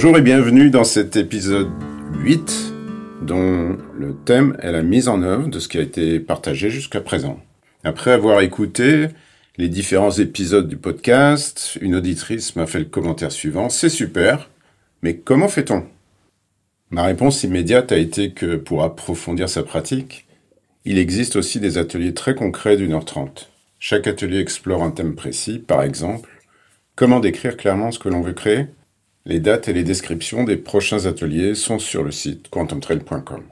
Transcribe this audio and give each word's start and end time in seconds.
Bonjour 0.00 0.16
et 0.16 0.22
bienvenue 0.22 0.70
dans 0.70 0.84
cet 0.84 1.16
épisode 1.16 1.70
8 2.20 2.72
dont 3.22 3.76
le 3.98 4.14
thème 4.14 4.56
est 4.62 4.70
la 4.70 4.84
mise 4.84 5.08
en 5.08 5.22
œuvre 5.22 5.48
de 5.48 5.58
ce 5.58 5.66
qui 5.66 5.76
a 5.76 5.80
été 5.80 6.20
partagé 6.20 6.70
jusqu'à 6.70 7.00
présent. 7.00 7.40
Après 7.82 8.12
avoir 8.12 8.40
écouté 8.42 9.08
les 9.56 9.68
différents 9.68 10.12
épisodes 10.12 10.68
du 10.68 10.76
podcast, 10.76 11.76
une 11.80 11.96
auditrice 11.96 12.54
m'a 12.54 12.68
fait 12.68 12.78
le 12.78 12.84
commentaire 12.84 13.32
suivant, 13.32 13.68
c'est 13.70 13.88
super, 13.88 14.48
mais 15.02 15.16
comment 15.16 15.48
fait-on? 15.48 15.84
Ma 16.90 17.02
réponse 17.02 17.42
immédiate 17.42 17.90
a 17.90 17.98
été 17.98 18.30
que 18.30 18.54
pour 18.54 18.84
approfondir 18.84 19.48
sa 19.48 19.64
pratique, 19.64 20.28
il 20.84 20.96
existe 20.96 21.34
aussi 21.34 21.58
des 21.58 21.76
ateliers 21.76 22.14
très 22.14 22.36
concrets 22.36 22.76
d'une 22.76 22.92
heure 22.92 23.04
trente. 23.04 23.50
Chaque 23.80 24.06
atelier 24.06 24.38
explore 24.38 24.84
un 24.84 24.92
thème 24.92 25.16
précis, 25.16 25.58
par 25.58 25.82
exemple, 25.82 26.30
comment 26.94 27.18
décrire 27.18 27.56
clairement 27.56 27.90
ce 27.90 27.98
que 27.98 28.08
l'on 28.08 28.20
veut 28.20 28.32
créer? 28.32 28.66
Les 29.28 29.40
dates 29.40 29.68
et 29.68 29.74
les 29.74 29.84
descriptions 29.84 30.44
des 30.44 30.56
prochains 30.56 31.04
ateliers 31.04 31.54
sont 31.54 31.78
sur 31.78 32.02
le 32.02 32.10
site 32.10 32.48
quantumtrail.com. 32.48 33.42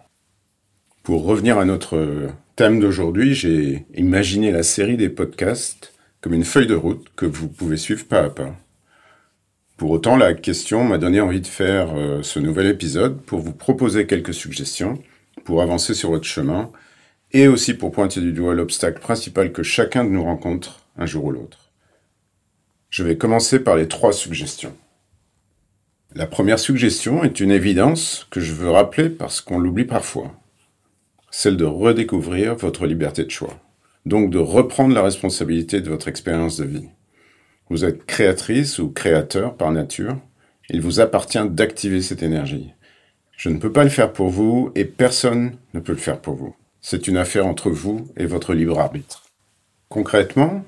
Pour 1.02 1.26
revenir 1.26 1.58
à 1.58 1.66
notre 1.66 2.30
thème 2.56 2.80
d'aujourd'hui, 2.80 3.34
j'ai 3.34 3.84
imaginé 3.94 4.52
la 4.52 4.62
série 4.62 4.96
des 4.96 5.10
podcasts 5.10 5.92
comme 6.22 6.32
une 6.32 6.46
feuille 6.46 6.66
de 6.66 6.74
route 6.74 7.06
que 7.14 7.26
vous 7.26 7.48
pouvez 7.48 7.76
suivre 7.76 8.06
pas 8.06 8.22
à 8.22 8.30
pas. 8.30 8.56
Pour 9.76 9.90
autant, 9.90 10.16
la 10.16 10.32
question 10.32 10.82
m'a 10.82 10.96
donné 10.96 11.20
envie 11.20 11.42
de 11.42 11.46
faire 11.46 11.94
euh, 11.94 12.22
ce 12.22 12.40
nouvel 12.40 12.68
épisode 12.68 13.20
pour 13.20 13.40
vous 13.40 13.52
proposer 13.52 14.06
quelques 14.06 14.32
suggestions 14.32 14.94
pour 15.44 15.60
avancer 15.60 15.92
sur 15.92 16.08
votre 16.08 16.24
chemin 16.24 16.70
et 17.32 17.48
aussi 17.48 17.74
pour 17.74 17.92
pointer 17.92 18.22
du 18.22 18.32
doigt 18.32 18.54
l'obstacle 18.54 19.02
principal 19.02 19.52
que 19.52 19.62
chacun 19.62 20.04
de 20.04 20.08
nous 20.08 20.24
rencontre 20.24 20.86
un 20.96 21.04
jour 21.04 21.26
ou 21.26 21.32
l'autre. 21.32 21.70
Je 22.88 23.04
vais 23.04 23.18
commencer 23.18 23.60
par 23.60 23.76
les 23.76 23.88
trois 23.88 24.14
suggestions. 24.14 24.74
La 26.14 26.26
première 26.26 26.58
suggestion 26.58 27.24
est 27.24 27.40
une 27.40 27.50
évidence 27.50 28.26
que 28.30 28.40
je 28.40 28.52
veux 28.52 28.70
rappeler 28.70 29.10
parce 29.10 29.40
qu'on 29.40 29.58
l'oublie 29.58 29.84
parfois. 29.84 30.32
Celle 31.30 31.56
de 31.56 31.64
redécouvrir 31.64 32.54
votre 32.54 32.86
liberté 32.86 33.24
de 33.24 33.30
choix. 33.30 33.58
Donc 34.06 34.30
de 34.30 34.38
reprendre 34.38 34.94
la 34.94 35.02
responsabilité 35.02 35.80
de 35.80 35.90
votre 35.90 36.08
expérience 36.08 36.56
de 36.56 36.64
vie. 36.64 36.88
Vous 37.68 37.84
êtes 37.84 38.06
créatrice 38.06 38.78
ou 38.78 38.90
créateur 38.90 39.56
par 39.56 39.72
nature. 39.72 40.16
Il 40.70 40.80
vous 40.80 41.00
appartient 41.00 41.44
d'activer 41.50 42.00
cette 42.00 42.22
énergie. 42.22 42.72
Je 43.36 43.50
ne 43.50 43.58
peux 43.58 43.72
pas 43.72 43.84
le 43.84 43.90
faire 43.90 44.12
pour 44.12 44.28
vous 44.28 44.70
et 44.74 44.84
personne 44.84 45.56
ne 45.74 45.80
peut 45.80 45.92
le 45.92 45.98
faire 45.98 46.20
pour 46.20 46.34
vous. 46.34 46.54
C'est 46.80 47.08
une 47.08 47.16
affaire 47.16 47.46
entre 47.46 47.68
vous 47.68 48.08
et 48.16 48.26
votre 48.26 48.54
libre 48.54 48.78
arbitre. 48.78 49.24
Concrètement, 49.88 50.64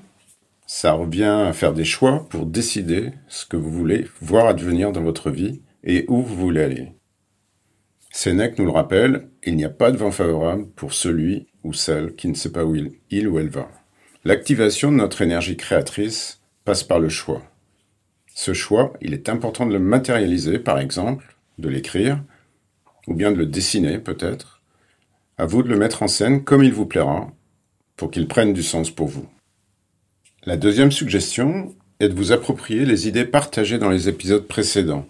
ça 0.71 0.91
revient 0.91 1.23
à 1.47 1.51
faire 1.51 1.73
des 1.73 1.83
choix 1.83 2.27
pour 2.29 2.45
décider 2.45 3.13
ce 3.27 3.43
que 3.47 3.57
vous 3.57 3.71
voulez 3.71 4.05
voir 4.21 4.45
advenir 4.45 4.91
dans 4.91 5.01
votre 5.01 5.31
vie 5.31 5.63
et 5.83 6.05
où 6.07 6.21
vous 6.21 6.35
voulez 6.35 6.61
aller. 6.61 6.91
Sénèque 8.11 8.59
nous 8.59 8.65
le 8.65 8.71
rappelle, 8.71 9.29
il 9.43 9.55
n'y 9.55 9.65
a 9.65 9.71
pas 9.71 9.89
de 9.89 9.97
vent 9.97 10.11
favorable 10.11 10.67
pour 10.75 10.93
celui 10.93 11.47
ou 11.63 11.73
celle 11.73 12.13
qui 12.13 12.27
ne 12.27 12.35
sait 12.35 12.51
pas 12.51 12.65
où 12.65 12.75
il, 12.75 12.91
il 13.09 13.27
ou 13.27 13.39
elle 13.39 13.49
va. 13.49 13.67
L'activation 14.23 14.91
de 14.91 14.97
notre 14.97 15.23
énergie 15.23 15.57
créatrice 15.57 16.39
passe 16.65 16.83
par 16.83 16.99
le 16.99 17.09
choix. 17.09 17.41
Ce 18.35 18.53
choix, 18.53 18.93
il 19.01 19.15
est 19.15 19.27
important 19.27 19.65
de 19.65 19.73
le 19.73 19.79
matérialiser, 19.79 20.59
par 20.59 20.77
exemple, 20.77 21.35
de 21.57 21.67
l'écrire, 21.67 22.23
ou 23.07 23.15
bien 23.15 23.31
de 23.31 23.37
le 23.37 23.47
dessiner 23.47 23.97
peut-être, 23.97 24.61
à 25.39 25.47
vous 25.47 25.63
de 25.63 25.69
le 25.69 25.77
mettre 25.77 26.03
en 26.03 26.07
scène 26.07 26.43
comme 26.43 26.63
il 26.63 26.73
vous 26.73 26.85
plaira, 26.85 27.31
pour 27.97 28.11
qu'il 28.11 28.27
prenne 28.27 28.53
du 28.53 28.61
sens 28.61 28.91
pour 28.91 29.07
vous. 29.07 29.27
La 30.49 30.57
deuxième 30.57 30.91
suggestion 30.91 31.75
est 31.99 32.09
de 32.09 32.15
vous 32.15 32.31
approprier 32.31 32.83
les 32.83 33.07
idées 33.07 33.23
partagées 33.23 33.77
dans 33.77 33.91
les 33.91 34.09
épisodes 34.09 34.47
précédents. 34.47 35.05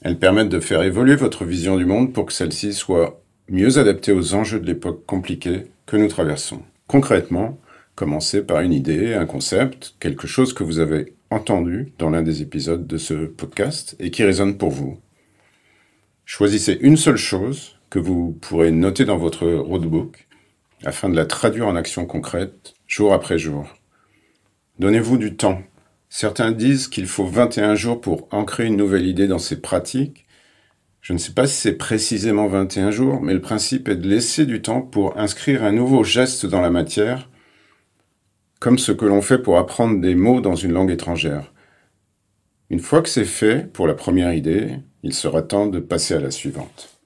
Elles 0.00 0.18
permettent 0.18 0.48
de 0.48 0.60
faire 0.60 0.82
évoluer 0.82 1.14
votre 1.14 1.44
vision 1.44 1.76
du 1.76 1.84
monde 1.84 2.14
pour 2.14 2.24
que 2.24 2.32
celle-ci 2.32 2.72
soit 2.72 3.20
mieux 3.50 3.76
adaptée 3.76 4.12
aux 4.12 4.32
enjeux 4.32 4.58
de 4.58 4.64
l'époque 4.64 5.04
compliquée 5.04 5.66
que 5.84 5.98
nous 5.98 6.08
traversons. 6.08 6.62
Concrètement, 6.86 7.58
commencez 7.96 8.40
par 8.40 8.62
une 8.62 8.72
idée, 8.72 9.12
un 9.12 9.26
concept, 9.26 9.94
quelque 10.00 10.26
chose 10.26 10.54
que 10.54 10.64
vous 10.64 10.78
avez 10.78 11.12
entendu 11.28 11.92
dans 11.98 12.08
l'un 12.08 12.22
des 12.22 12.40
épisodes 12.40 12.86
de 12.86 12.96
ce 12.96 13.26
podcast 13.26 13.94
et 14.00 14.10
qui 14.10 14.24
résonne 14.24 14.56
pour 14.56 14.70
vous. 14.70 14.98
Choisissez 16.24 16.78
une 16.80 16.96
seule 16.96 17.18
chose 17.18 17.76
que 17.90 17.98
vous 17.98 18.38
pourrez 18.40 18.70
noter 18.70 19.04
dans 19.04 19.18
votre 19.18 19.46
roadbook 19.46 20.26
afin 20.82 21.10
de 21.10 21.16
la 21.16 21.26
traduire 21.26 21.66
en 21.68 21.76
action 21.76 22.06
concrète 22.06 22.72
jour 22.86 23.12
après 23.12 23.36
jour. 23.36 23.76
Donnez-vous 24.80 25.18
du 25.18 25.36
temps. 25.36 25.60
Certains 26.08 26.52
disent 26.52 26.88
qu'il 26.88 27.06
faut 27.06 27.26
21 27.26 27.74
jours 27.74 28.00
pour 28.00 28.26
ancrer 28.30 28.64
une 28.64 28.78
nouvelle 28.78 29.06
idée 29.06 29.26
dans 29.26 29.38
ses 29.38 29.60
pratiques. 29.60 30.24
Je 31.02 31.12
ne 31.12 31.18
sais 31.18 31.32
pas 31.32 31.46
si 31.46 31.54
c'est 31.54 31.74
précisément 31.74 32.46
21 32.46 32.90
jours, 32.90 33.20
mais 33.20 33.34
le 33.34 33.42
principe 33.42 33.90
est 33.90 33.96
de 33.96 34.08
laisser 34.08 34.46
du 34.46 34.62
temps 34.62 34.80
pour 34.80 35.18
inscrire 35.18 35.64
un 35.64 35.72
nouveau 35.72 36.02
geste 36.02 36.46
dans 36.46 36.62
la 36.62 36.70
matière, 36.70 37.28
comme 38.58 38.78
ce 38.78 38.90
que 38.90 39.04
l'on 39.04 39.20
fait 39.20 39.36
pour 39.36 39.58
apprendre 39.58 40.00
des 40.00 40.14
mots 40.14 40.40
dans 40.40 40.56
une 40.56 40.72
langue 40.72 40.90
étrangère. 40.90 41.52
Une 42.70 42.80
fois 42.80 43.02
que 43.02 43.10
c'est 43.10 43.26
fait 43.26 43.70
pour 43.70 43.86
la 43.86 43.92
première 43.92 44.32
idée, 44.32 44.76
il 45.02 45.12
sera 45.12 45.42
temps 45.42 45.66
de 45.66 45.78
passer 45.78 46.14
à 46.14 46.20
la 46.20 46.30
suivante. 46.30 46.98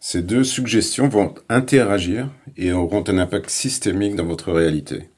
Ces 0.00 0.20
deux 0.20 0.44
suggestions 0.44 1.08
vont 1.08 1.34
interagir 1.48 2.28
et 2.58 2.72
auront 2.72 3.04
un 3.08 3.16
impact 3.16 3.48
systémique 3.48 4.16
dans 4.16 4.26
votre 4.26 4.52
réalité. 4.52 5.09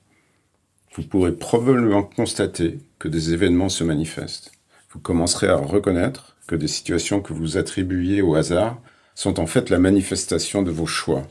Vous 0.95 1.03
pourrez 1.03 1.33
probablement 1.33 2.03
constater 2.03 2.79
que 2.99 3.09
des 3.09 3.33
événements 3.33 3.71
se 3.71 3.83
manifestent. 3.83 4.53
Vous 4.91 5.01
commencerez 5.01 5.49
à 5.49 5.57
reconnaître 5.57 6.37
que 6.47 6.55
des 6.55 6.69
situations 6.69 7.23
que 7.23 7.33
vous 7.33 7.57
attribuiez 7.57 8.21
au 8.21 8.35
hasard 8.35 8.79
sont 9.15 9.41
en 9.41 9.47
fait 9.47 9.71
la 9.71 9.79
manifestation 9.79 10.63
de 10.63 10.71
vos 10.71 10.87
choix. 10.87 11.27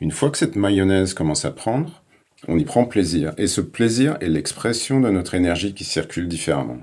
Une 0.00 0.10
fois 0.10 0.30
que 0.30 0.36
cette 0.36 0.56
mayonnaise 0.56 1.14
commence 1.14 1.46
à 1.46 1.50
prendre, 1.50 2.02
on 2.46 2.58
y 2.58 2.64
prend 2.64 2.84
plaisir. 2.84 3.32
Et 3.38 3.46
ce 3.46 3.62
plaisir 3.62 4.18
est 4.20 4.28
l'expression 4.28 5.00
de 5.00 5.08
notre 5.08 5.34
énergie 5.34 5.72
qui 5.72 5.84
circule 5.84 6.28
différemment. 6.28 6.78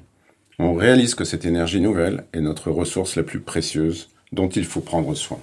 On 0.58 0.74
réalise 0.74 1.14
que 1.14 1.24
cette 1.24 1.46
énergie 1.46 1.82
nouvelle 1.82 2.26
est 2.34 2.42
notre 2.42 2.72
ressource 2.72 3.16
la 3.16 3.24
plus 3.24 3.42
précieuse 3.42 4.10
dont 4.32 4.50
il 4.50 4.66
faut 4.66 4.82
prendre 4.82 5.14
soin. 5.14 5.40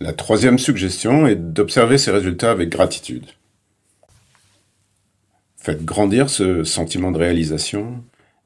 La 0.00 0.12
troisième 0.12 0.58
suggestion 0.58 1.26
est 1.26 1.36
d'observer 1.36 1.98
ces 1.98 2.10
résultats 2.10 2.50
avec 2.50 2.70
gratitude. 2.70 3.26
Faites 5.62 5.84
grandir 5.84 6.30
ce 6.30 6.64
sentiment 6.64 7.10
de 7.10 7.18
réalisation, 7.18 8.02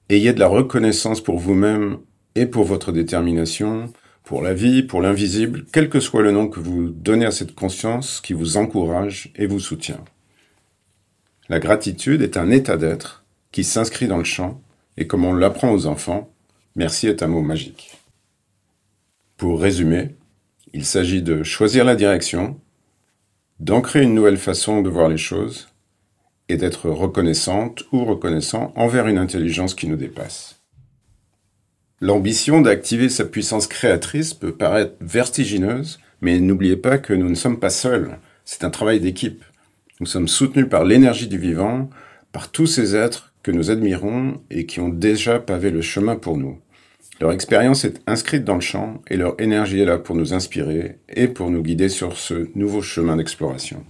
ayez 0.08 0.32
de 0.32 0.41
la 0.41 0.48
reconnaissance 0.48 1.22
pour 1.22 1.38
vous-même 1.38 1.98
et 2.34 2.44
pour 2.44 2.64
votre 2.64 2.91
détermination, 2.91 3.92
pour 4.25 4.42
la 4.42 4.52
vie, 4.52 4.82
pour 4.82 5.00
l'invisible, 5.00 5.64
quel 5.72 5.88
que 5.88 6.00
soit 6.00 6.22
le 6.22 6.32
nom 6.32 6.48
que 6.48 6.58
vous 6.58 6.88
donnez 6.88 7.25
à 7.25 7.30
cette 7.30 7.54
conscience 7.54 8.20
qui 8.20 8.32
vous 8.32 8.56
encourage 8.56 9.32
et 9.36 9.47
vous 9.47 9.60
soutient. 9.60 10.04
La 11.48 11.60
gratitude 11.60 12.20
est 12.20 12.36
un 12.36 12.50
état 12.50 12.76
d'être 12.76 13.25
qui 13.52 13.62
s'inscrit 13.62 14.08
dans 14.08 14.19
le 14.19 14.25
champ, 14.25 14.60
et 14.96 15.06
comme 15.06 15.25
on 15.25 15.34
l'apprend 15.34 15.70
aux 15.70 15.86
enfants, 15.86 16.32
merci 16.75 17.06
est 17.06 17.22
un 17.22 17.28
mot 17.28 17.42
magique. 17.42 17.96
Pour 19.36 19.60
résumer, 19.60 20.16
il 20.72 20.84
s'agit 20.84 21.22
de 21.22 21.44
choisir 21.44 21.84
la 21.84 21.94
direction, 21.94 22.58
d'ancrer 23.60 24.02
une 24.02 24.14
nouvelle 24.14 24.36
façon 24.36 24.82
de 24.82 24.91
voir 24.91 25.08
les 25.08 25.16
choses 25.16 25.69
et 26.49 26.56
d'être 26.56 26.91
reconnaissante 26.91 27.84
ou 27.93 28.05
reconnaissant 28.05 28.72
envers 28.77 29.09
une 29.09 29.19
intelligence 29.19 29.75
qui 29.75 29.87
nous 29.87 29.97
dépasse. 29.97 30.60
L'ambition 32.00 32.61
d'activer 32.61 33.08
sa 33.08 33.25
puissance 33.25 33.67
créatrice 33.67 34.35
peut 34.35 34.55
paraître 34.55 34.94
vertigineuse, 35.00 36.00
mais 36.20 36.38
n'oubliez 36.38 36.76
pas 36.76 36.99
que 36.99 37.14
nous 37.14 37.29
ne 37.29 37.35
sommes 37.35 37.61
pas 37.61 37.70
seuls, 37.70 38.19
c'est 38.44 38.64
un 38.64 38.70
travail 38.70 39.00
d'équipe. 39.00 39.44
Nous 40.00 40.06
sommes 40.06 40.29
soutenus 40.29 40.69
par 40.69 40.85
l'énergie 40.85 41.29
du 41.29 41.38
vivant, 41.38 41.88
par 42.32 42.50
tous 42.50 42.67
ces 42.67 42.96
êtres 42.96 43.32
que 43.43 43.52
nous 43.52 43.70
admirons 43.70 44.41
et 44.50 44.67
qui 44.67 44.81
ont 44.81 44.88
déjà 44.88 45.38
pavé 45.38 45.70
le 45.70 45.82
chemin 45.82 46.17
pour 46.17 46.37
nous. 46.37 46.58
Leur 47.20 47.31
expérience 47.31 47.85
est 47.85 48.02
inscrite 48.08 48.44
dans 48.44 48.56
le 48.56 48.61
champ 48.61 49.00
et 49.08 49.17
leur 49.17 49.41
énergie 49.41 49.81
est 49.81 49.85
là 49.85 49.99
pour 49.99 50.17
nous 50.17 50.35
inspirer 50.35 50.99
et 51.08 51.29
pour 51.29 51.50
nous 51.50 51.62
guider 51.62 51.88
sur 51.88 52.19
ce 52.19 52.49
nouveau 52.56 52.82
chemin 52.82 53.17
d'exploration. 53.17 53.85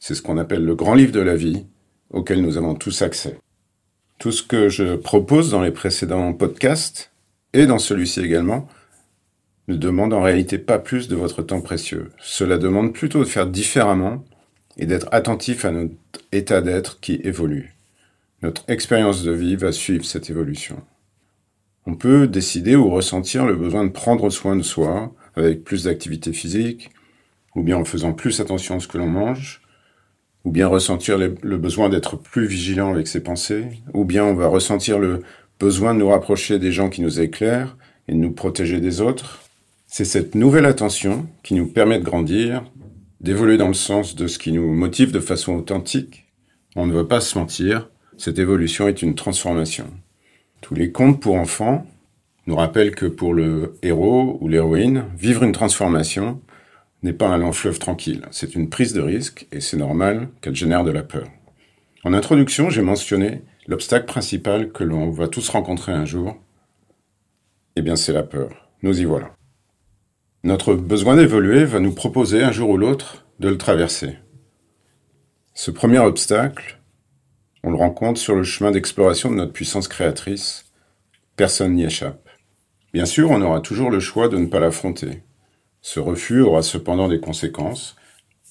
C'est 0.00 0.14
ce 0.14 0.22
qu'on 0.22 0.38
appelle 0.38 0.64
le 0.64 0.74
grand 0.74 0.94
livre 0.94 1.12
de 1.12 1.20
la 1.20 1.36
vie 1.36 1.66
auquel 2.08 2.40
nous 2.40 2.56
avons 2.56 2.74
tous 2.74 3.02
accès. 3.02 3.38
Tout 4.18 4.32
ce 4.32 4.42
que 4.42 4.70
je 4.70 4.96
propose 4.96 5.50
dans 5.50 5.60
les 5.60 5.70
précédents 5.70 6.32
podcasts 6.32 7.12
et 7.52 7.66
dans 7.66 7.78
celui-ci 7.78 8.20
également 8.20 8.66
ne 9.68 9.76
demande 9.76 10.14
en 10.14 10.22
réalité 10.22 10.58
pas 10.58 10.78
plus 10.78 11.06
de 11.06 11.16
votre 11.16 11.42
temps 11.42 11.60
précieux. 11.60 12.10
Cela 12.18 12.56
demande 12.56 12.94
plutôt 12.94 13.20
de 13.20 13.28
faire 13.28 13.46
différemment 13.46 14.24
et 14.78 14.86
d'être 14.86 15.08
attentif 15.12 15.66
à 15.66 15.70
notre 15.70 15.92
état 16.32 16.62
d'être 16.62 16.98
qui 17.00 17.20
évolue. 17.22 17.74
Notre 18.42 18.64
expérience 18.68 19.22
de 19.22 19.32
vie 19.32 19.54
va 19.54 19.70
suivre 19.70 20.06
cette 20.06 20.30
évolution. 20.30 20.82
On 21.84 21.94
peut 21.94 22.26
décider 22.26 22.74
ou 22.74 22.88
ressentir 22.88 23.44
le 23.44 23.54
besoin 23.54 23.84
de 23.84 23.90
prendre 23.90 24.30
soin 24.30 24.56
de 24.56 24.62
soi 24.62 25.12
avec 25.36 25.62
plus 25.62 25.84
d'activité 25.84 26.32
physique, 26.32 26.90
ou 27.54 27.62
bien 27.62 27.76
en 27.76 27.84
faisant 27.84 28.14
plus 28.14 28.40
attention 28.40 28.76
à 28.76 28.80
ce 28.80 28.88
que 28.88 28.98
l'on 28.98 29.08
mange, 29.08 29.59
ou 30.44 30.50
bien 30.50 30.66
ressentir 30.68 31.18
le 31.18 31.56
besoin 31.58 31.88
d'être 31.88 32.16
plus 32.16 32.46
vigilant 32.46 32.90
avec 32.90 33.06
ses 33.08 33.20
pensées, 33.20 33.66
ou 33.92 34.04
bien 34.04 34.24
on 34.24 34.34
va 34.34 34.46
ressentir 34.46 34.98
le 34.98 35.22
besoin 35.58 35.94
de 35.94 35.98
nous 36.00 36.08
rapprocher 36.08 36.58
des 36.58 36.72
gens 36.72 36.88
qui 36.88 37.02
nous 37.02 37.20
éclairent 37.20 37.76
et 38.08 38.12
de 38.12 38.18
nous 38.18 38.32
protéger 38.32 38.80
des 38.80 39.00
autres. 39.00 39.42
C'est 39.86 40.04
cette 40.04 40.34
nouvelle 40.34 40.66
attention 40.66 41.26
qui 41.42 41.54
nous 41.54 41.66
permet 41.66 41.98
de 41.98 42.04
grandir, 42.04 42.64
d'évoluer 43.20 43.58
dans 43.58 43.68
le 43.68 43.74
sens 43.74 44.14
de 44.14 44.26
ce 44.26 44.38
qui 44.38 44.52
nous 44.52 44.72
motive 44.72 45.12
de 45.12 45.20
façon 45.20 45.54
authentique. 45.54 46.26
On 46.76 46.86
ne 46.86 46.92
veut 46.92 47.06
pas 47.06 47.20
se 47.20 47.38
mentir, 47.38 47.90
cette 48.16 48.38
évolution 48.38 48.88
est 48.88 49.02
une 49.02 49.14
transformation. 49.14 49.86
Tous 50.60 50.74
les 50.74 50.90
contes 50.90 51.20
pour 51.20 51.34
enfants 51.34 51.86
nous 52.46 52.56
rappellent 52.56 52.94
que 52.94 53.06
pour 53.06 53.34
le 53.34 53.76
héros 53.82 54.38
ou 54.40 54.48
l'héroïne, 54.48 55.04
vivre 55.16 55.42
une 55.42 55.52
transformation 55.52 56.40
n'est 57.02 57.12
pas 57.12 57.28
un 57.28 57.38
long 57.38 57.52
fleuve 57.52 57.78
tranquille. 57.78 58.26
C'est 58.30 58.54
une 58.54 58.68
prise 58.68 58.92
de 58.92 59.00
risque 59.00 59.46
et 59.52 59.60
c'est 59.60 59.76
normal 59.76 60.28
qu'elle 60.40 60.54
génère 60.54 60.84
de 60.84 60.90
la 60.90 61.02
peur. 61.02 61.28
En 62.04 62.12
introduction, 62.12 62.70
j'ai 62.70 62.82
mentionné 62.82 63.42
l'obstacle 63.66 64.06
principal 64.06 64.72
que 64.72 64.84
l'on 64.84 65.10
va 65.10 65.28
tous 65.28 65.48
rencontrer 65.48 65.92
un 65.92 66.04
jour. 66.04 66.36
Eh 67.76 67.82
bien, 67.82 67.96
c'est 67.96 68.12
la 68.12 68.22
peur. 68.22 68.70
Nous 68.82 69.00
y 69.00 69.04
voilà. 69.04 69.34
Notre 70.42 70.74
besoin 70.74 71.16
d'évoluer 71.16 71.64
va 71.64 71.80
nous 71.80 71.94
proposer 71.94 72.42
un 72.42 72.52
jour 72.52 72.70
ou 72.70 72.76
l'autre 72.76 73.26
de 73.40 73.48
le 73.48 73.58
traverser. 73.58 74.16
Ce 75.54 75.70
premier 75.70 75.98
obstacle, 75.98 76.80
on 77.62 77.70
le 77.70 77.76
rencontre 77.76 78.18
sur 78.18 78.34
le 78.34 78.44
chemin 78.44 78.70
d'exploration 78.70 79.30
de 79.30 79.36
notre 79.36 79.52
puissance 79.52 79.88
créatrice. 79.88 80.72
Personne 81.36 81.74
n'y 81.74 81.84
échappe. 81.84 82.28
Bien 82.94 83.04
sûr, 83.04 83.30
on 83.30 83.42
aura 83.42 83.60
toujours 83.60 83.90
le 83.90 84.00
choix 84.00 84.28
de 84.28 84.38
ne 84.38 84.46
pas 84.46 84.60
l'affronter. 84.60 85.22
Ce 85.82 86.00
refus 86.00 86.40
aura 86.40 86.62
cependant 86.62 87.08
des 87.08 87.20
conséquences, 87.20 87.96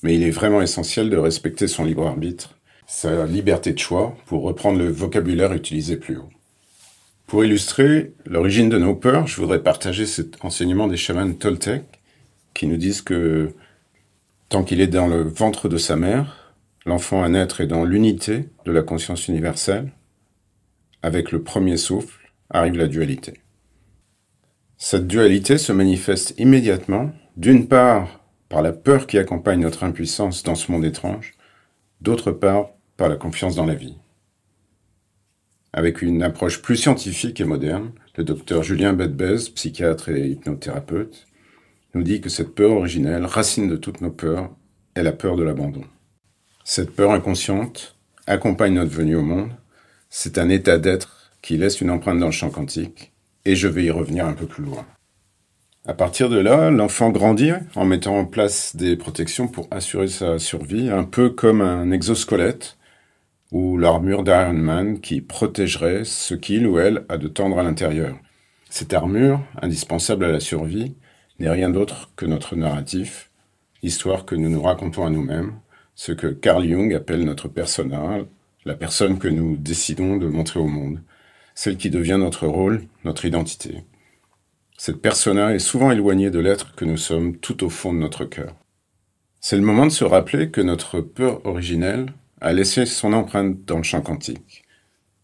mais 0.03 0.15
il 0.15 0.23
est 0.23 0.31
vraiment 0.31 0.61
essentiel 0.61 1.09
de 1.09 1.17
respecter 1.17 1.67
son 1.67 1.85
libre 1.85 2.07
arbitre, 2.07 2.55
sa 2.87 3.25
liberté 3.25 3.73
de 3.73 3.79
choix, 3.79 4.15
pour 4.25 4.43
reprendre 4.43 4.79
le 4.79 4.89
vocabulaire 4.89 5.53
utilisé 5.53 5.97
plus 5.97 6.17
haut. 6.17 6.29
Pour 7.27 7.45
illustrer 7.45 8.13
l'origine 8.25 8.69
de 8.69 8.79
nos 8.79 8.95
peurs, 8.95 9.27
je 9.27 9.39
voudrais 9.39 9.61
partager 9.61 10.07
cet 10.07 10.43
enseignement 10.43 10.87
des 10.87 10.97
chamans 10.97 11.31
Toltec 11.33 11.83
qui 12.55 12.65
nous 12.65 12.77
disent 12.77 13.03
que 13.03 13.53
tant 14.49 14.63
qu'il 14.63 14.81
est 14.81 14.87
dans 14.87 15.05
le 15.05 15.21
ventre 15.21 15.69
de 15.69 15.77
sa 15.77 15.95
mère, 15.95 16.55
l'enfant 16.87 17.21
à 17.23 17.29
naître 17.29 17.61
est 17.61 17.67
dans 17.67 17.85
l'unité 17.85 18.49
de 18.65 18.71
la 18.71 18.81
conscience 18.81 19.27
universelle. 19.27 19.91
Avec 21.03 21.31
le 21.31 21.43
premier 21.43 21.77
souffle 21.77 22.31
arrive 22.49 22.75
la 22.75 22.87
dualité. 22.87 23.35
Cette 24.81 25.07
dualité 25.07 25.57
se 25.57 25.73
manifeste 25.73 26.33
immédiatement, 26.37 27.11
d'une 27.35 27.67
part 27.67 28.23
par 28.47 28.61
la 28.61 28.71
peur 28.71 29.07
qui 29.07 29.17
accompagne 29.17 29.59
notre 29.59 29.83
impuissance 29.83 30.41
dans 30.41 30.55
ce 30.55 30.71
monde 30.71 30.85
étrange, 30.85 31.33
d'autre 31.99 32.31
part 32.31 32.69
par 32.95 33.09
la 33.09 33.17
confiance 33.17 33.55
dans 33.55 33.65
la 33.65 33.75
vie. 33.75 33.97
Avec 35.73 36.01
une 36.01 36.23
approche 36.23 36.61
plus 36.61 36.77
scientifique 36.77 37.41
et 37.41 37.45
moderne, 37.45 37.91
le 38.15 38.23
docteur 38.23 38.63
Julien 38.63 38.93
Bedbez, 38.93 39.51
psychiatre 39.53 40.07
et 40.07 40.29
hypnothérapeute, 40.29 41.27
nous 41.93 42.01
dit 42.01 42.21
que 42.21 42.29
cette 42.29 42.55
peur 42.55 42.71
originelle, 42.71 43.25
racine 43.25 43.67
de 43.67 43.75
toutes 43.75 43.99
nos 43.99 44.11
peurs, 44.11 44.49
est 44.95 45.03
la 45.03 45.11
peur 45.11 45.35
de 45.35 45.43
l'abandon. 45.43 45.83
Cette 46.63 46.95
peur 46.95 47.11
inconsciente 47.11 47.97
accompagne 48.27 48.75
notre 48.75 48.91
venue 48.91 49.17
au 49.17 49.23
monde. 49.23 49.51
C'est 50.09 50.37
un 50.37 50.47
état 50.47 50.77
d'être 50.77 51.33
qui 51.41 51.57
laisse 51.57 51.81
une 51.81 51.91
empreinte 51.91 52.19
dans 52.19 52.27
le 52.27 52.31
champ 52.31 52.49
quantique, 52.49 53.11
et 53.49 53.55
je 53.55 53.67
vais 53.67 53.85
y 53.85 53.89
revenir 53.89 54.27
un 54.27 54.33
peu 54.33 54.45
plus 54.45 54.63
loin. 54.63 54.85
À 55.87 55.95
partir 55.95 56.29
de 56.29 56.37
là, 56.37 56.69
l'enfant 56.69 57.09
grandit 57.09 57.49
en 57.75 57.83
mettant 57.83 58.15
en 58.19 58.25
place 58.25 58.75
des 58.75 58.95
protections 58.95 59.47
pour 59.47 59.67
assurer 59.71 60.07
sa 60.07 60.37
survie, 60.37 60.91
un 60.91 61.03
peu 61.03 61.31
comme 61.31 61.61
un 61.61 61.89
exosquelette 61.89 62.77
ou 63.51 63.79
l'armure 63.79 64.23
d'Iron 64.23 64.53
Man 64.53 64.99
qui 64.99 65.21
protégerait 65.21 66.03
ce 66.05 66.35
qu'il 66.35 66.67
ou 66.67 66.77
elle 66.77 67.05
a 67.09 67.17
de 67.17 67.27
tendre 67.27 67.57
à 67.57 67.63
l'intérieur. 67.63 68.15
Cette 68.69 68.93
armure, 68.93 69.41
indispensable 69.63 70.25
à 70.25 70.31
la 70.31 70.39
survie, 70.39 70.93
n'est 71.39 71.49
rien 71.49 71.71
d'autre 71.71 72.11
que 72.15 72.27
notre 72.27 72.55
narratif, 72.55 73.31
l'histoire 73.81 74.25
que 74.25 74.35
nous 74.35 74.49
nous 74.49 74.61
racontons 74.61 75.07
à 75.07 75.09
nous-mêmes, 75.09 75.53
ce 75.95 76.11
que 76.11 76.27
Carl 76.27 76.67
Jung 76.67 76.93
appelle 76.93 77.25
notre 77.25 77.47
persona, 77.47 78.19
la 78.65 78.75
personne 78.75 79.17
que 79.17 79.27
nous 79.27 79.57
décidons 79.57 80.17
de 80.17 80.27
montrer 80.27 80.59
au 80.59 80.67
monde, 80.67 81.01
celle 81.59 81.75
qui 81.75 81.89
devient 81.89 82.15
notre 82.17 82.47
rôle, 82.47 82.83
notre 83.03 83.25
identité. 83.25 83.83
Cette 84.77 85.01
persona 85.01 85.53
est 85.53 85.59
souvent 85.59 85.91
éloignée 85.91 86.29
de 86.29 86.39
l'être 86.39 86.73
que 86.73 86.85
nous 86.85 86.95
sommes 86.95 87.35
tout 87.35 87.65
au 87.65 87.69
fond 87.69 87.91
de 87.91 87.99
notre 87.99 88.23
cœur. 88.23 88.55
C'est 89.41 89.57
le 89.57 89.61
moment 89.63 89.85
de 89.85 89.91
se 89.91 90.05
rappeler 90.05 90.51
que 90.51 90.61
notre 90.61 91.01
peur 91.01 91.45
originelle 91.45 92.13
a 92.39 92.53
laissé 92.53 92.85
son 92.85 93.11
empreinte 93.11 93.65
dans 93.65 93.75
le 93.75 93.83
champ 93.83 93.99
quantique. 93.99 94.63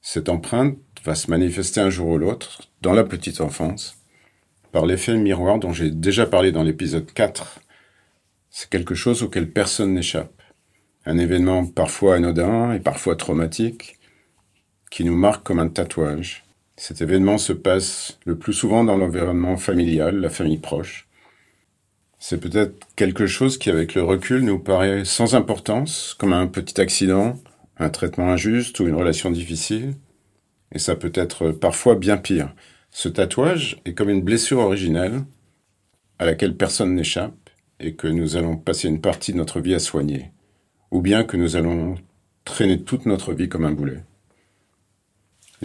Cette 0.02 0.28
empreinte 0.28 0.78
va 1.06 1.16
se 1.16 1.32
manifester 1.32 1.80
un 1.80 1.90
jour 1.90 2.10
ou 2.10 2.18
l'autre, 2.18 2.64
dans 2.82 2.92
la 2.92 3.06
petite 3.06 3.40
enfance, 3.40 3.98
par 4.74 4.86
l'effet 4.86 5.16
miroir 5.16 5.58
dont 5.58 5.72
j'ai 5.72 5.90
déjà 5.90 6.26
parlé 6.26 6.52
dans 6.52 6.64
l'épisode 6.64 7.10
4. 7.14 7.62
C'est 8.50 8.70
quelque 8.70 8.94
chose 8.94 9.24
auquel 9.24 9.52
personne 9.52 9.94
n'échappe. 9.94 10.42
Un 11.06 11.18
événement 11.18 11.66
parfois 11.66 12.16
anodin 12.16 12.74
et 12.74 12.82
parfois 12.82 13.16
traumatique, 13.16 13.96
qui 14.96 15.04
nous 15.04 15.18
marque 15.18 15.46
comme 15.46 15.60
un 15.60 15.68
tatouage. 15.68 16.46
Cet 16.78 17.02
événement 17.02 17.38
se 17.38 17.52
passe 17.52 18.18
le 18.24 18.38
plus 18.38 18.54
souvent 18.54 18.86
dans 18.86 18.96
l'environnement 18.96 19.58
familial, 19.58 20.22
la 20.22 20.30
famille 20.30 20.58
proche. 20.58 21.10
C'est 22.18 22.40
peut-être 22.40 22.88
quelque 22.96 23.28
chose 23.28 23.58
qui, 23.58 23.70
avec 23.70 23.94
le 23.94 24.04
recul, 24.04 24.46
nous 24.46 24.58
paraît 24.58 25.04
sans 25.04 25.36
importance, 25.36 26.16
comme 26.18 26.32
un 26.32 26.48
petit 26.48 26.80
accident, 26.80 27.38
un 27.78 27.90
traitement 27.90 28.32
injuste 28.32 28.80
ou 28.80 28.88
une 28.88 28.96
relation 28.96 29.32
difficile. 29.32 29.96
Et 30.72 30.80
ça 30.80 30.96
peut 30.96 31.12
être 31.14 31.52
parfois 31.52 31.96
bien 31.96 32.16
pire. 32.16 32.56
Ce 32.90 33.10
tatouage 33.10 33.82
est 33.84 33.96
comme 33.96 34.10
une 34.10 34.24
blessure 34.24 34.60
originelle 34.60 35.24
à 36.20 36.26
laquelle 36.26 36.56
personne 36.56 36.96
n'échappe 36.96 37.50
et 37.82 37.96
que 37.96 38.08
nous 38.08 38.38
allons 38.38 38.56
passer 38.56 38.88
une 38.88 39.02
partie 39.02 39.34
de 39.34 39.38
notre 39.40 39.60
vie 39.60 39.76
à 39.76 39.80
soigner, 39.80 40.32
ou 40.90 41.02
bien 41.02 41.26
que 41.26 41.36
nous 41.36 41.58
allons 41.58 41.96
traîner 42.46 42.82
toute 42.82 43.06
notre 43.06 43.34
vie 43.34 43.50
comme 43.50 43.66
un 43.66 43.74
boulet. 43.74 44.00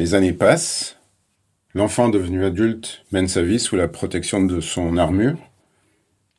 Les 0.00 0.14
années 0.14 0.32
passent, 0.32 0.96
l'enfant 1.74 2.08
devenu 2.08 2.42
adulte 2.42 3.04
mène 3.12 3.28
sa 3.28 3.42
vie 3.42 3.60
sous 3.60 3.76
la 3.76 3.86
protection 3.86 4.42
de 4.42 4.58
son 4.62 4.96
armure, 4.96 5.36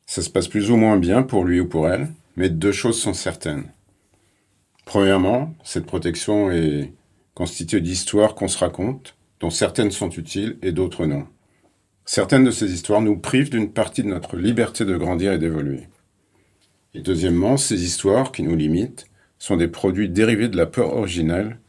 ça 0.04 0.20
se 0.20 0.30
passe 0.30 0.48
plus 0.48 0.72
ou 0.72 0.76
moins 0.76 0.96
bien 0.96 1.22
pour 1.22 1.44
lui 1.44 1.60
ou 1.60 1.68
pour 1.68 1.88
elle, 1.88 2.08
mais 2.34 2.48
deux 2.48 2.72
choses 2.72 3.00
sont 3.00 3.14
certaines. 3.14 3.66
Premièrement, 4.84 5.54
cette 5.62 5.86
protection 5.86 6.50
est 6.50 6.92
constituée 7.34 7.80
d'histoires 7.80 8.34
qu'on 8.34 8.48
se 8.48 8.58
raconte, 8.58 9.14
dont 9.38 9.50
certaines 9.50 9.92
sont 9.92 10.10
utiles 10.10 10.58
et 10.62 10.72
d'autres 10.72 11.06
non. 11.06 11.28
Certaines 12.04 12.42
de 12.42 12.50
ces 12.50 12.74
histoires 12.74 13.00
nous 13.00 13.16
privent 13.16 13.50
d'une 13.50 13.70
partie 13.70 14.02
de 14.02 14.08
notre 14.08 14.36
liberté 14.36 14.84
de 14.84 14.96
grandir 14.96 15.34
et 15.34 15.38
d'évoluer. 15.38 15.86
Et 16.94 17.00
deuxièmement, 17.00 17.56
ces 17.56 17.84
histoires 17.84 18.32
qui 18.32 18.42
nous 18.42 18.56
limitent 18.56 19.06
sont 19.38 19.56
des 19.56 19.68
produits 19.68 20.08
dérivés 20.08 20.48
de 20.48 20.56
la 20.56 20.66
peur 20.66 20.96
originale 20.96 21.60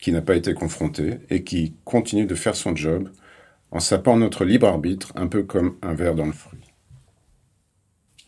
qui 0.00 0.12
n'a 0.12 0.22
pas 0.22 0.36
été 0.36 0.54
confrontée 0.54 1.18
et 1.28 1.44
qui 1.44 1.74
continue 1.84 2.26
de 2.26 2.34
faire 2.34 2.56
son 2.56 2.74
job 2.74 3.08
en 3.70 3.80
sapant 3.80 4.16
notre 4.16 4.44
libre 4.44 4.66
arbitre 4.66 5.12
un 5.14 5.26
peu 5.26 5.42
comme 5.42 5.76
un 5.82 5.94
verre 5.94 6.14
dans 6.14 6.26
le 6.26 6.32
fruit. 6.32 6.60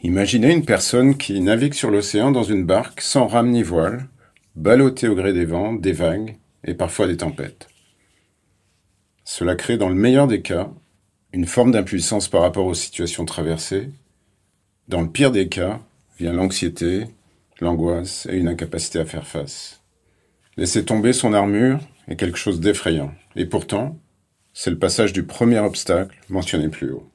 Imaginez 0.03 0.53
une 0.53 0.65
personne 0.65 1.17
qui 1.17 1.41
navigue 1.41 1.75
sur 1.75 1.91
l'océan 1.91 2.33
dans 2.33 2.43
une 2.43 2.65
barque 2.65 3.01
sans 3.01 3.27
rame 3.27 3.51
ni 3.51 3.63
voile, 3.63 4.09
ballottée 4.57 5.09
au 5.09 5.15
gré 5.15 5.33
des 5.33 5.45
vents, 5.45 5.73
des 5.73 5.93
vagues 5.93 6.37
et 6.65 6.75
parfois 6.75 7.07
des 7.07 7.17
tempêtes. 7.17 7.69
Cela 9.25 9.55
crée 9.55 9.79
dans 9.79 9.89
le 9.89 9.95
meilleur 9.95 10.27
des 10.27 10.43
cas 10.43 10.71
une 11.33 11.47
forme 11.47 11.73
d'impuissance 11.73 12.29
par 12.29 12.43
rapport 12.43 12.67
aux 12.67 12.75
situations 12.75 13.25
traversées. 13.25 13.89
Dans 14.89 15.01
le 15.01 15.09
pire 15.09 15.31
des 15.31 15.49
cas, 15.49 15.81
vient 16.19 16.33
l'anxiété, 16.33 17.07
l'angoisse 17.61 18.27
et 18.27 18.37
une 18.37 18.49
incapacité 18.49 18.99
à 18.99 19.05
faire 19.05 19.27
face. 19.27 19.82
Laisser 20.57 20.85
tomber 20.85 21.13
son 21.13 21.33
armure 21.33 21.81
est 22.09 22.17
quelque 22.17 22.37
chose 22.37 22.61
d'effrayant. 22.61 23.15
Et 23.37 23.47
pourtant, 23.47 23.99
c'est 24.53 24.71
le 24.71 24.79
passage 24.79 25.13
du 25.13 25.23
premier 25.23 25.59
obstacle 25.59 26.19
mentionné 26.29 26.69
plus 26.69 26.91
haut. 26.91 27.09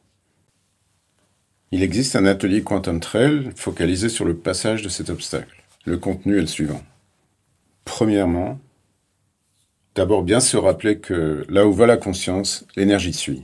Il 1.72 1.84
existe 1.84 2.16
un 2.16 2.26
atelier 2.26 2.64
Quantum 2.64 3.00
Trail 3.00 3.52
focalisé 3.56 4.10
sur 4.10 4.26
le 4.26 4.38
passage 4.38 4.82
de 4.82 4.90
cet 4.90 5.10
obstacle. 5.10 5.64
Le 5.86 5.98
contenu 5.98 6.38
est 6.38 6.42
le 6.42 6.48
suivant. 6.48 6.82
Premièrement, 7.86 8.60
d'abord 9.94 10.24
bien 10.24 10.40
se 10.40 10.58
rappeler 10.58 11.00
que 11.00 11.46
là 11.50 11.68
où 11.68 11.74
va 11.74 11.86
la 11.86 11.98
conscience, 11.98 12.66
l'énergie 12.76 13.14
suit. 13.14 13.44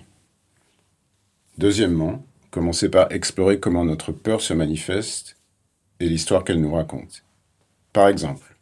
Deuxièmement, 1.58 2.26
commencer 2.50 2.90
par 2.90 3.12
explorer 3.12 3.60
comment 3.60 3.86
notre 3.86 4.12
peur 4.12 4.42
se 4.42 4.54
manifeste 4.54 5.38
et 6.00 6.10
l'histoire 6.10 6.44
qu'elle 6.44 6.62
nous 6.62 6.74
raconte. 6.74 7.24
Par 7.92 8.08
exemple, 8.08 8.53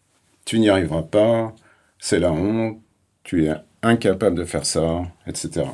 tu 0.46 0.60
n'y 0.60 0.70
arriveras 0.70 1.04
pas, 1.04 1.56
c'est 2.00 2.20
la 2.20 2.32
honte, 2.32 2.80
tu 3.24 3.46
es 3.46 3.54
incapable 3.84 4.38
de 4.38 4.46
faire 4.46 4.66
ça, 4.66 5.04
etc. 5.28 5.66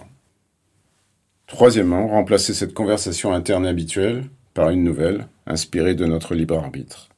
Troisièmement, 1.48 2.08
remplacer 2.08 2.54
cette 2.54 2.74
conversation 2.74 3.34
interne 3.34 3.66
habituelle 3.66 4.26
par 4.54 4.70
une 4.70 4.84
nouvelle, 4.84 5.28
inspirée 5.46 5.96
de 5.96 6.06
notre 6.06 6.36
libre 6.36 6.58
arbitre. 6.58 7.10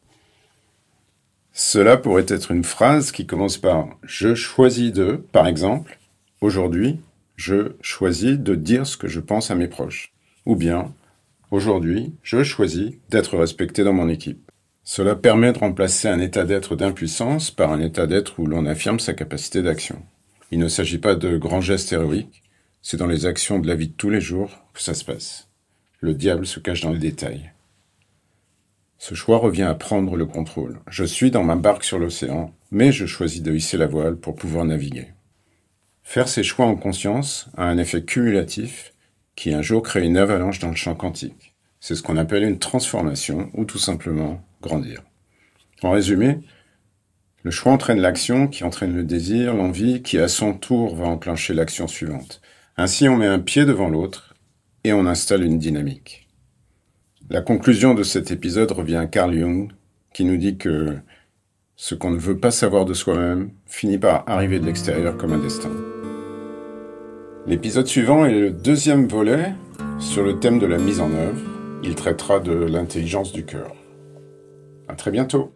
Cela 1.51 1.97
pourrait 1.97 2.25
être 2.27 2.51
une 2.51 2.63
phrase 2.63 3.11
qui 3.11 3.25
commence 3.25 3.57
par⁇ 3.57 3.85
Je 4.03 4.35
choisis 4.35 4.93
de, 4.93 5.23
par 5.31 5.47
exemple, 5.47 5.97
aujourd'hui, 6.41 6.99
je 7.35 7.73
choisis 7.81 8.37
de 8.37 8.55
dire 8.55 8.85
ce 8.85 8.97
que 8.97 9.07
je 9.07 9.19
pense 9.19 9.49
à 9.51 9.55
mes 9.55 9.67
proches. 9.67 10.13
Ou 10.45 10.55
bien, 10.55 10.93
aujourd'hui, 11.51 12.13
je 12.21 12.43
choisis 12.43 12.91
d'être 13.09 13.37
respecté 13.37 13.83
dans 13.83 13.93
mon 13.93 14.09
équipe. 14.09 14.48
Cela 14.83 15.15
permet 15.15 15.53
de 15.53 15.59
remplacer 15.59 16.07
un 16.07 16.19
état 16.19 16.45
d'être 16.45 16.75
d'impuissance 16.75 17.51
par 17.51 17.71
un 17.71 17.79
état 17.79 18.07
d'être 18.07 18.39
où 18.39 18.47
l'on 18.47 18.65
affirme 18.65 18.99
sa 18.99 19.13
capacité 19.13 19.61
d'action. 19.61 20.01
Il 20.51 20.59
ne 20.59 20.67
s'agit 20.67 20.97
pas 20.97 21.15
de 21.15 21.37
grands 21.37 21.61
gestes 21.61 21.93
héroïques, 21.93 22.43
c'est 22.81 22.97
dans 22.97 23.07
les 23.07 23.25
actions 23.25 23.59
de 23.59 23.67
la 23.67 23.75
vie 23.75 23.89
de 23.89 23.93
tous 23.93 24.09
les 24.09 24.21
jours 24.21 24.49
que 24.73 24.81
ça 24.81 24.93
se 24.93 25.05
passe. 25.05 25.47
Le 25.99 26.13
diable 26.13 26.47
se 26.47 26.59
cache 26.59 26.81
dans 26.81 26.91
les 26.91 26.99
détails. 26.99 27.51
Ce 28.97 29.15
choix 29.15 29.37
revient 29.37 29.63
à 29.63 29.75
prendre 29.75 30.17
le 30.17 30.25
contrôle. 30.25 30.79
Je 30.89 31.03
suis 31.03 31.31
dans 31.31 31.43
ma 31.43 31.55
barque 31.55 31.83
sur 31.83 31.99
l'océan, 31.99 32.53
mais 32.71 32.91
je 32.91 33.05
choisis 33.05 33.41
de 33.41 33.53
hisser 33.53 33.77
la 33.77 33.87
voile 33.87 34.17
pour 34.17 34.35
pouvoir 34.35 34.65
naviguer. 34.65 35.07
Faire 36.03 36.27
ces 36.27 36.43
choix 36.43 36.65
en 36.65 36.75
conscience 36.75 37.49
a 37.55 37.65
un 37.65 37.77
effet 37.77 38.03
cumulatif 38.03 38.93
qui 39.35 39.53
un 39.53 39.61
jour 39.61 39.83
crée 39.83 40.03
une 40.03 40.17
avalanche 40.17 40.59
dans 40.59 40.69
le 40.69 40.75
champ 40.75 40.95
quantique. 40.95 41.48
C'est 41.79 41.95
ce 41.95 42.03
qu'on 42.03 42.17
appelle 42.17 42.43
une 42.43 42.59
transformation 42.59 43.49
ou 43.53 43.65
tout 43.65 43.77
simplement 43.77 44.41
grandir. 44.61 45.01
En 45.81 45.91
résumé, 45.91 46.39
le 47.43 47.51
choix 47.51 47.71
entraîne 47.71 48.01
l'action 48.01 48.47
qui 48.47 48.63
entraîne 48.65 48.95
le 48.95 49.03
désir, 49.03 49.53
l'envie 49.53 50.01
qui 50.01 50.17
à 50.17 50.27
son 50.27 50.53
tour 50.53 50.95
va 50.95 51.05
enclencher 51.05 51.53
l'action 51.53 51.87
suivante. 51.87 52.41
Ainsi 52.75 53.07
on 53.07 53.15
met 53.15 53.27
un 53.27 53.39
pied 53.39 53.65
devant 53.65 53.87
l'autre 53.87 54.35
et 54.83 54.91
on 54.91 55.05
installe 55.05 55.43
une 55.43 55.57
dynamique. 55.57 56.27
La 57.29 57.41
conclusion 57.41 57.93
de 57.93 58.03
cet 58.03 58.31
épisode 58.31 58.71
revient 58.71 58.97
à 58.97 59.05
Carl 59.05 59.33
Jung 59.33 59.71
qui 60.13 60.25
nous 60.25 60.37
dit 60.37 60.57
que 60.57 60.97
ce 61.75 61.95
qu'on 61.95 62.11
ne 62.11 62.17
veut 62.17 62.39
pas 62.39 62.51
savoir 62.51 62.83
de 62.83 62.93
soi-même 62.93 63.51
finit 63.65 63.97
par 63.97 64.27
arriver 64.27 64.59
de 64.59 64.65
l'extérieur 64.65 65.15
comme 65.15 65.31
un 65.31 65.39
destin. 65.39 65.71
L'épisode 67.47 67.87
suivant 67.87 68.25
est 68.25 68.37
le 68.37 68.51
deuxième 68.51 69.07
volet 69.07 69.53
sur 69.97 70.23
le 70.23 70.39
thème 70.39 70.59
de 70.59 70.65
la 70.65 70.77
mise 70.77 70.99
en 70.99 71.11
œuvre. 71.11 71.58
Il 71.81 71.95
traitera 71.95 72.39
de 72.39 72.51
l'intelligence 72.51 73.31
du 73.31 73.45
cœur. 73.45 73.73
À 74.89 74.95
très 74.95 75.11
bientôt. 75.11 75.53